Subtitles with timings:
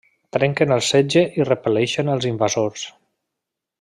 [0.35, 2.87] Trenquen el setge i repel·leixen els invasors.